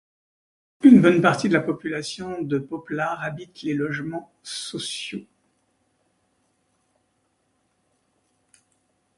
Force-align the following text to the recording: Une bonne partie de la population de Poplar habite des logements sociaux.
Une 0.83 0.99
bonne 0.99 1.21
partie 1.21 1.47
de 1.47 1.53
la 1.53 1.59
population 1.61 2.41
de 2.41 2.57
Poplar 2.57 3.21
habite 3.21 3.63
des 3.63 3.75
logements 3.75 4.33
sociaux. 4.41 5.27